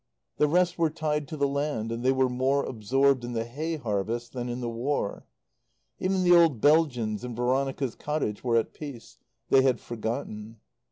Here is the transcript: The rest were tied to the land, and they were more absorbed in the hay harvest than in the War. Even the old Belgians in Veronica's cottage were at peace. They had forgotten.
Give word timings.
The 0.37 0.47
rest 0.47 0.79
were 0.79 0.89
tied 0.89 1.27
to 1.27 1.37
the 1.37 1.47
land, 1.47 1.91
and 1.91 2.03
they 2.03 2.11
were 2.11 2.27
more 2.27 2.65
absorbed 2.65 3.23
in 3.23 3.33
the 3.33 3.45
hay 3.45 3.75
harvest 3.77 4.33
than 4.33 4.49
in 4.49 4.59
the 4.59 4.67
War. 4.67 5.27
Even 5.99 6.23
the 6.23 6.35
old 6.35 6.59
Belgians 6.59 7.23
in 7.23 7.35
Veronica's 7.35 7.93
cottage 7.93 8.43
were 8.43 8.57
at 8.57 8.73
peace. 8.73 9.19
They 9.49 9.61
had 9.61 9.79
forgotten. 9.79 10.57